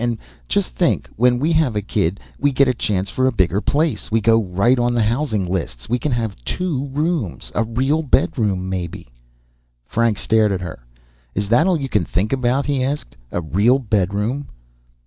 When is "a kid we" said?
1.75-2.51